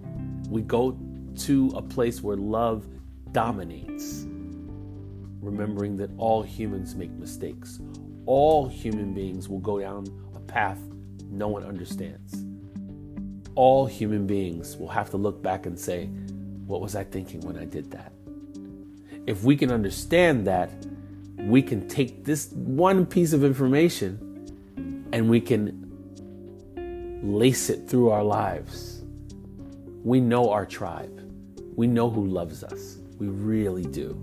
We 0.50 0.62
go 0.62 0.98
to 1.38 1.74
a 1.76 1.82
place 1.82 2.22
where 2.22 2.38
love 2.38 2.86
dominates. 3.32 4.26
Remembering 5.42 5.96
that 5.98 6.12
all 6.18 6.44
humans 6.44 6.96
make 6.96 7.12
mistakes. 7.12 7.80
All 8.26 8.68
human 8.68 9.14
beings 9.14 9.50
will 9.50 9.60
go 9.60 9.80
down 9.80 10.06
a 10.36 10.40
path 10.40 10.80
no 11.32 11.48
one 11.48 11.64
understands. 11.64 12.44
All 13.56 13.86
human 13.86 14.28
beings 14.28 14.78
will 14.78 14.88
have 14.88 15.10
to 15.12 15.18
look 15.18 15.42
back 15.42 15.66
and 15.66 15.80
say, 15.80 16.08
What 16.66 16.82
was 16.82 16.96
I 16.96 17.04
thinking 17.04 17.42
when 17.42 17.58
I 17.58 17.66
did 17.66 17.92
that? 17.92 18.12
If 19.28 19.44
we 19.44 19.56
can 19.56 19.72
understand 19.72 20.46
that, 20.48 20.70
we 21.38 21.62
can 21.62 21.88
take 21.88 22.26
this 22.26 22.52
one 22.52 23.06
piece 23.06 23.34
of 23.34 23.44
information 23.44 24.20
and 25.16 25.30
we 25.30 25.40
can 25.40 25.82
lace 27.24 27.70
it 27.70 27.88
through 27.88 28.10
our 28.10 28.22
lives. 28.22 29.02
We 30.04 30.20
know 30.20 30.50
our 30.50 30.66
tribe. 30.66 31.22
We 31.78 31.88
know 31.88 32.10
who 32.10 32.26
loves 32.26 32.66
us. 32.66 32.98
We 33.18 33.30
really 33.30 33.84
do. 33.84 34.22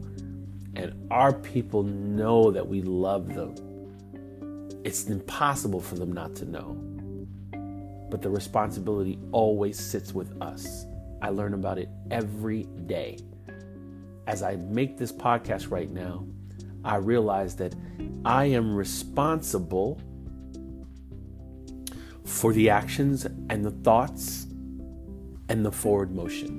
And 0.77 0.93
our 1.11 1.33
people 1.33 1.83
know 1.83 2.51
that 2.51 2.69
we 2.69 2.83
love 2.83 3.35
them. 3.35 3.55
It's 4.85 5.07
impossible 5.07 5.81
for 5.81 5.95
them 5.95 6.13
not 6.13 6.35
to 6.37 6.45
know. 6.45 6.77
But 8.11 8.21
the 8.21 8.29
responsibility 8.29 9.19
always 9.33 9.79
sits 9.79 10.13
with 10.13 10.43
us. 10.43 10.85
I 11.23 11.31
learn 11.31 11.55
about 11.55 11.79
it 11.79 11.89
every 12.11 12.65
day. 12.85 13.17
As 14.27 14.43
I 14.43 14.57
make 14.57 14.99
this 14.99 15.11
podcast 15.11 15.71
right 15.71 15.91
now, 15.91 16.27
I 16.85 16.97
realize 16.97 17.57
that 17.57 17.75
I 18.27 18.45
am 18.45 18.77
responsible 18.77 19.99
for 22.33 22.53
the 22.55 22.71
actions 22.71 23.27
and 23.51 23.63
the 23.63 23.71
thoughts 23.71 24.47
and 25.51 25.65
the 25.65 25.71
forward 25.71 26.15
motion. 26.15 26.59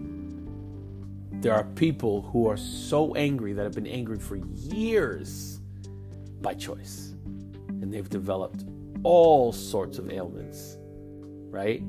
There 1.41 1.53
are 1.53 1.63
people 1.63 2.21
who 2.21 2.47
are 2.47 2.55
so 2.57 3.15
angry 3.15 3.53
that 3.53 3.63
have 3.63 3.73
been 3.73 3.87
angry 3.87 4.19
for 4.19 4.35
years 4.35 5.59
by 6.41 6.53
choice. 6.53 7.15
And 7.67 7.91
they've 7.91 8.09
developed 8.09 8.65
all 9.01 9.51
sorts 9.51 9.97
of 9.97 10.11
ailments, 10.11 10.77
right? 11.49 11.81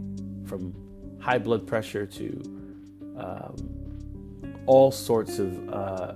From 0.46 0.74
high 1.20 1.38
blood 1.38 1.66
pressure 1.66 2.06
to 2.06 2.42
um, 3.16 3.54
all 4.66 4.90
sorts 4.90 5.38
of 5.38 5.68
uh, 5.68 6.14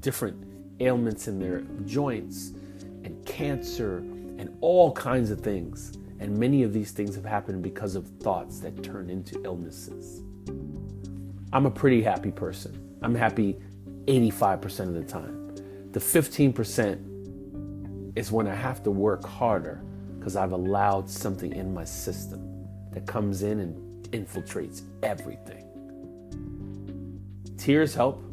different 0.00 0.36
ailments 0.80 1.28
in 1.28 1.38
their 1.38 1.60
joints 1.86 2.52
and 3.04 3.24
cancer 3.24 3.98
and 4.38 4.54
all 4.60 4.92
kinds 4.92 5.30
of 5.30 5.40
things. 5.40 5.92
And 6.20 6.36
many 6.36 6.62
of 6.62 6.72
these 6.72 6.90
things 6.90 7.14
have 7.14 7.24
happened 7.24 7.62
because 7.62 7.94
of 7.94 8.08
thoughts 8.20 8.60
that 8.60 8.82
turn 8.82 9.10
into 9.10 9.40
illnesses. 9.44 10.22
I'm 11.52 11.66
a 11.66 11.70
pretty 11.70 12.02
happy 12.02 12.30
person. 12.30 12.96
I'm 13.02 13.14
happy 13.14 13.56
85% 14.06 14.80
of 14.80 14.94
the 14.94 15.04
time. 15.04 15.54
The 15.92 16.00
15% 16.00 18.16
is 18.16 18.32
when 18.32 18.48
I 18.48 18.54
have 18.54 18.82
to 18.82 18.90
work 18.90 19.24
harder 19.24 19.82
because 20.18 20.36
I've 20.36 20.52
allowed 20.52 21.08
something 21.08 21.52
in 21.52 21.72
my 21.72 21.84
system 21.84 22.66
that 22.92 23.06
comes 23.06 23.42
in 23.42 23.60
and 23.60 24.06
infiltrates 24.08 24.82
everything. 25.02 25.64
Tears 27.56 27.94
help. 27.94 28.24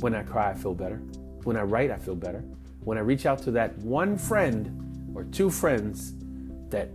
When 0.00 0.14
I 0.14 0.22
cry, 0.22 0.50
I 0.50 0.54
feel 0.54 0.74
better. 0.74 0.96
When 1.44 1.56
I 1.56 1.62
write, 1.62 1.90
I 1.90 1.96
feel 1.96 2.14
better. 2.14 2.44
When 2.84 2.98
I 2.98 3.00
reach 3.00 3.26
out 3.26 3.38
to 3.42 3.50
that 3.52 3.76
one 3.78 4.16
friend 4.16 5.10
or 5.14 5.24
two 5.24 5.50
friends 5.50 6.14
that 6.72 6.90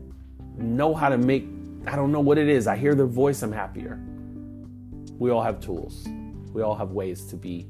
know 0.57 0.93
how 0.93 1.09
to 1.09 1.17
make, 1.17 1.47
I 1.87 1.95
don't 1.95 2.11
know 2.11 2.19
what 2.19 2.37
it 2.37 2.49
is, 2.49 2.67
I 2.67 2.75
hear 2.75 2.93
their 2.93 3.07
voice, 3.07 3.41
I'm 3.41 3.51
happier 3.51 3.99
we 5.19 5.31
all 5.31 5.41
have 5.41 5.59
tools. 5.59 6.07
We 6.53 6.61
all 6.61 6.75
have 6.75 6.91
ways 6.91 7.25
to 7.27 7.35
be 7.35 7.67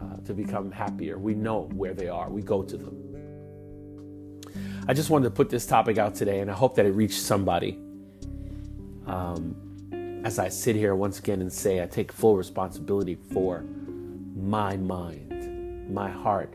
uh, 0.00 0.16
to 0.24 0.34
become 0.34 0.70
happier. 0.70 1.18
We 1.18 1.34
know 1.34 1.68
where 1.74 1.94
they 1.94 2.08
are. 2.08 2.30
We 2.30 2.42
go 2.42 2.62
to 2.62 2.76
them. 2.76 3.04
I 4.86 4.94
just 4.94 5.10
wanted 5.10 5.24
to 5.24 5.30
put 5.30 5.50
this 5.50 5.66
topic 5.66 5.98
out 5.98 6.14
today, 6.14 6.40
and 6.40 6.50
I 6.50 6.54
hope 6.54 6.74
that 6.76 6.86
it 6.86 6.92
reached 6.92 7.20
somebody. 7.20 7.78
Um, 9.06 10.22
as 10.24 10.38
I 10.38 10.48
sit 10.48 10.76
here 10.76 10.94
once 10.94 11.18
again 11.18 11.40
and 11.40 11.52
say, 11.52 11.82
I 11.82 11.86
take 11.86 12.10
full 12.10 12.36
responsibility 12.36 13.14
for 13.14 13.64
my 14.36 14.76
mind, 14.76 15.92
my 15.92 16.10
heart, 16.10 16.54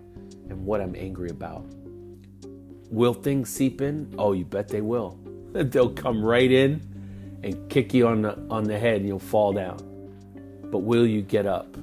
and 0.49 0.65
what 0.65 0.81
I'm 0.81 0.95
angry 0.95 1.29
about. 1.29 1.65
Will 2.93 3.15
things 3.15 3.49
seep 3.49 3.81
in? 3.81 4.13
Oh, 4.19 4.33
you 4.33 4.45
bet 4.45 4.67
they 4.67 4.81
will. 4.81 5.17
They'll 5.53 5.89
come 5.89 6.23
right 6.23 6.51
in 6.51 6.79
and 7.41 7.67
kick 7.67 7.91
you 7.91 8.07
on 8.07 8.21
the 8.21 8.37
on 8.51 8.65
the 8.65 8.77
head, 8.77 8.97
and 8.97 9.07
you'll 9.07 9.17
fall 9.17 9.51
down. 9.51 9.77
But 10.65 10.79
will 10.83 11.07
you 11.07 11.23
get 11.23 11.47
up? 11.47 11.75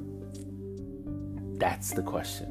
That's 1.59 1.91
the 1.91 2.03
question. 2.03 2.47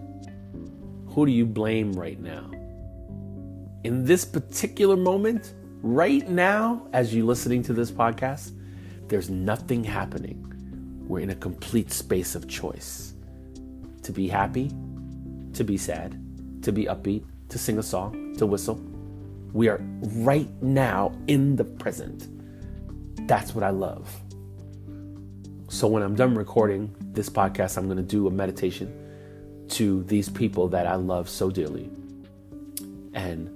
Who 1.08 1.26
do 1.26 1.32
you 1.32 1.45
blame 1.45 1.93
right 1.93 2.19
now? 2.19 2.52
In 3.86 4.04
this 4.04 4.26
particular 4.26 4.98
moment, 4.98 5.54
right 5.82 6.28
now, 6.28 6.86
as 6.91 7.15
you're 7.15 7.26
listening 7.26 7.63
to 7.63 7.74
this 7.74 7.89
podcast, 7.89 8.52
there's 9.08 9.30
nothing 9.30 9.86
happening. 9.86 11.06
We're 11.08 11.22
in 11.22 11.30
a 11.30 11.36
complete 11.36 11.93
space 11.93 12.36
of 12.36 12.50
choice 12.50 13.13
to 14.04 14.12
be 14.12 14.28
happy, 14.28 14.69
to 15.54 15.63
be 15.63 15.78
sad, 15.78 16.22
to 16.63 16.74
be 16.74 16.88
upbeat, 16.88 17.24
to 17.48 17.58
sing 17.58 17.78
a 17.78 17.84
song, 17.84 18.28
to 18.39 18.45
whistle. 18.45 18.82
We 19.54 19.69
are 19.69 19.80
right 20.17 20.49
now 20.62 21.12
in 21.28 21.56
the 21.56 21.63
present. 21.63 22.28
That's 23.28 23.54
what 23.54 23.63
I 23.63 23.69
love. 23.69 24.10
So 25.69 25.88
when 25.88 26.02
I'm 26.02 26.15
done 26.15 26.36
recording 26.36 26.95
this 27.13 27.30
podcast, 27.30 27.78
I'm 27.78 27.86
going 27.86 27.97
to 27.97 28.04
do 28.04 28.28
a 28.28 28.32
meditation 28.32 28.95
to 29.69 30.04
these 30.04 30.30
people 30.30 30.67
that 30.69 30.88
I 30.88 30.95
love 30.95 31.30
so 31.30 31.52
dearly. 31.52 31.89
And 33.13 33.49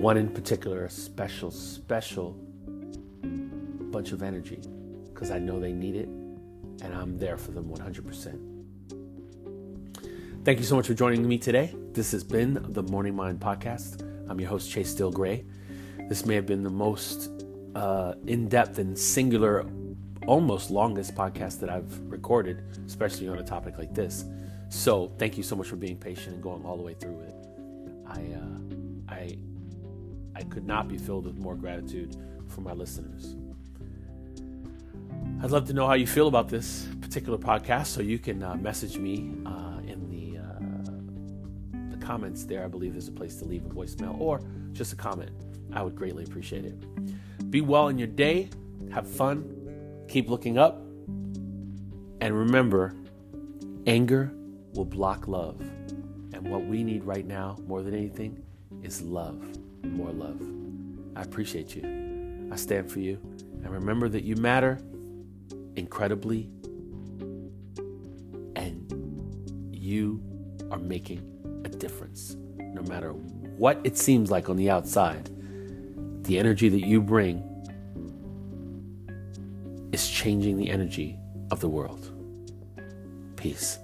one 0.00 0.16
in 0.16 0.28
particular, 0.28 0.84
a 0.84 0.90
special, 0.90 1.50
special 1.50 2.32
bunch 3.90 4.12
of 4.12 4.22
energy 4.22 4.60
because 5.12 5.30
I 5.30 5.38
know 5.38 5.58
they 5.58 5.72
need 5.72 5.96
it 5.96 6.06
and 6.06 6.94
I'm 6.94 7.18
there 7.18 7.36
for 7.36 7.50
them 7.50 7.64
100%. 7.64 8.49
Thank 10.42 10.58
you 10.58 10.64
so 10.64 10.74
much 10.74 10.86
for 10.86 10.94
joining 10.94 11.28
me 11.28 11.36
today. 11.36 11.74
This 11.92 12.12
has 12.12 12.24
been 12.24 12.64
the 12.70 12.82
Morning 12.82 13.14
Mind 13.14 13.40
Podcast. 13.40 14.00
I'm 14.26 14.40
your 14.40 14.48
host, 14.48 14.70
Chase 14.70 14.88
Still 14.88 15.10
Gray. 15.10 15.44
This 16.08 16.24
may 16.24 16.34
have 16.34 16.46
been 16.46 16.62
the 16.62 16.70
most 16.70 17.44
uh, 17.74 18.14
in 18.26 18.48
depth 18.48 18.78
and 18.78 18.98
singular 18.98 19.66
almost 20.26 20.70
longest 20.70 21.14
podcast 21.14 21.60
that 21.60 21.68
I've 21.68 22.00
recorded, 22.10 22.62
especially 22.86 23.28
on 23.28 23.36
a 23.36 23.42
topic 23.42 23.76
like 23.76 23.94
this. 23.94 24.24
So 24.70 25.12
thank 25.18 25.36
you 25.36 25.42
so 25.42 25.56
much 25.56 25.68
for 25.68 25.76
being 25.76 25.98
patient 25.98 26.36
and 26.36 26.42
going 26.42 26.64
all 26.64 26.78
the 26.78 26.82
way 26.82 26.94
through 26.94 27.20
it. 27.20 27.34
I 28.06 28.32
uh, 28.32 29.14
I 29.14 29.36
I 30.34 30.42
could 30.44 30.66
not 30.66 30.88
be 30.88 30.96
filled 30.96 31.26
with 31.26 31.36
more 31.36 31.54
gratitude 31.54 32.16
for 32.48 32.62
my 32.62 32.72
listeners. 32.72 33.36
I'd 35.42 35.50
love 35.50 35.66
to 35.66 35.74
know 35.74 35.86
how 35.86 35.94
you 35.94 36.06
feel 36.06 36.28
about 36.28 36.48
this 36.48 36.88
particular 37.02 37.36
podcast, 37.36 37.88
so 37.88 38.00
you 38.00 38.18
can 38.18 38.42
uh, 38.42 38.54
message 38.54 38.96
me 38.96 39.34
comments 42.10 42.42
there. 42.44 42.64
I 42.64 42.66
believe 42.66 42.92
there's 42.92 43.06
a 43.06 43.12
place 43.12 43.36
to 43.36 43.44
leave 43.44 43.64
a 43.64 43.68
voicemail 43.68 44.20
or 44.20 44.40
just 44.72 44.92
a 44.92 44.96
comment. 44.96 45.30
I 45.72 45.80
would 45.80 45.94
greatly 45.94 46.24
appreciate 46.24 46.64
it. 46.64 47.50
Be 47.52 47.60
well 47.60 47.86
in 47.86 47.98
your 47.98 48.08
day. 48.08 48.50
Have 48.90 49.08
fun 49.08 50.04
Keep 50.08 50.28
looking 50.28 50.58
up. 50.58 50.78
And 52.20 52.36
remember, 52.36 52.96
anger 53.86 54.32
will 54.74 54.84
block 54.84 55.28
love. 55.28 55.60
And 56.32 56.48
what 56.50 56.64
we 56.64 56.82
need 56.82 57.04
right 57.04 57.24
now, 57.24 57.56
more 57.68 57.80
than 57.80 57.94
anything, 57.94 58.42
is 58.82 59.02
love. 59.02 59.40
More 59.84 60.10
love. 60.10 60.42
I 61.14 61.22
appreciate 61.22 61.76
you. 61.76 62.48
I 62.50 62.56
stand 62.56 62.90
for 62.90 62.98
you. 62.98 63.20
And 63.62 63.70
remember 63.70 64.08
that 64.08 64.24
you 64.24 64.34
matter 64.34 64.80
incredibly, 65.76 66.50
and 68.56 69.70
you 69.70 70.20
are 70.72 70.78
making 70.78 71.39
difference. 71.80 72.36
No 72.58 72.82
matter 72.82 73.10
what 73.10 73.80
it 73.82 73.98
seems 73.98 74.30
like 74.30 74.48
on 74.48 74.56
the 74.56 74.70
outside, 74.70 75.28
the 76.24 76.38
energy 76.38 76.68
that 76.68 76.86
you 76.86 77.00
bring 77.00 77.42
is 79.92 80.08
changing 80.08 80.56
the 80.56 80.70
energy 80.70 81.18
of 81.50 81.58
the 81.60 81.68
world. 81.68 82.12
Peace. 83.34 83.78